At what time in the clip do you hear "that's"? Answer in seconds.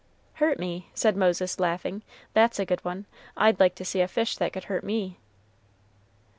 2.33-2.57